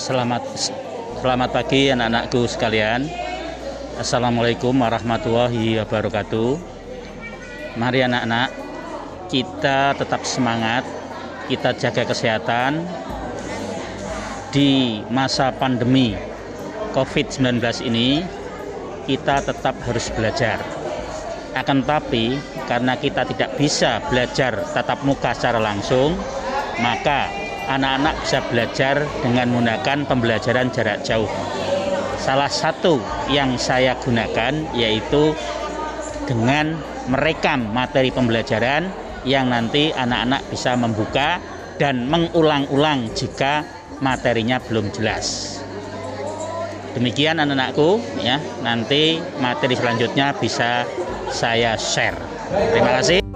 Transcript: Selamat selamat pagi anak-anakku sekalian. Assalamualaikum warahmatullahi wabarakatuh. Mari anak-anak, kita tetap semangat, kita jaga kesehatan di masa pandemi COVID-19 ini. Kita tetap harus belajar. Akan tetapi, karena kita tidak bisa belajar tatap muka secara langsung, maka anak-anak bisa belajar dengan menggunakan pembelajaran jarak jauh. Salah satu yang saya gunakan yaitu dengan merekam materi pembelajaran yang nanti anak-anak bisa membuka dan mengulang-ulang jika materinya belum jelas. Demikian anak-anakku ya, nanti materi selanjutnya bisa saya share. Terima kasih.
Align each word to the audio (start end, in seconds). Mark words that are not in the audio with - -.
Selamat 0.00 0.40
selamat 1.20 1.52
pagi 1.52 1.92
anak-anakku 1.92 2.48
sekalian. 2.48 3.04
Assalamualaikum 4.00 4.72
warahmatullahi 4.72 5.76
wabarakatuh. 5.76 6.56
Mari 7.76 8.08
anak-anak, 8.08 8.48
kita 9.28 9.92
tetap 10.00 10.24
semangat, 10.24 10.88
kita 11.52 11.76
jaga 11.76 12.08
kesehatan 12.08 12.80
di 14.48 15.04
masa 15.12 15.52
pandemi 15.52 16.16
COVID-19 16.96 17.60
ini. 17.84 18.24
Kita 19.04 19.44
tetap 19.44 19.76
harus 19.84 20.08
belajar. 20.16 20.64
Akan 21.52 21.84
tetapi, 21.84 22.40
karena 22.64 22.96
kita 22.96 23.28
tidak 23.28 23.52
bisa 23.60 24.00
belajar 24.08 24.64
tatap 24.72 25.04
muka 25.04 25.36
secara 25.36 25.60
langsung, 25.60 26.16
maka 26.80 27.39
anak-anak 27.70 28.14
bisa 28.26 28.38
belajar 28.50 28.96
dengan 29.22 29.46
menggunakan 29.54 29.98
pembelajaran 30.10 30.74
jarak 30.74 31.06
jauh. 31.06 31.30
Salah 32.18 32.50
satu 32.50 32.98
yang 33.30 33.54
saya 33.56 33.94
gunakan 33.96 34.74
yaitu 34.76 35.32
dengan 36.26 36.76
merekam 37.08 37.70
materi 37.70 38.10
pembelajaran 38.10 38.90
yang 39.24 39.48
nanti 39.48 39.94
anak-anak 39.94 40.42
bisa 40.50 40.74
membuka 40.74 41.40
dan 41.80 42.04
mengulang-ulang 42.10 43.08
jika 43.16 43.64
materinya 44.04 44.60
belum 44.60 44.92
jelas. 44.92 45.58
Demikian 46.92 47.38
anak-anakku 47.38 48.02
ya, 48.20 48.42
nanti 48.66 49.22
materi 49.38 49.78
selanjutnya 49.78 50.34
bisa 50.34 50.84
saya 51.30 51.78
share. 51.78 52.18
Terima 52.74 52.98
kasih. 52.98 53.29